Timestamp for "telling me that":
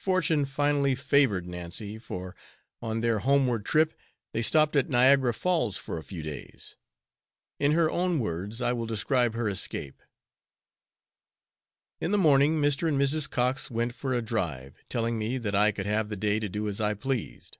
14.88-15.54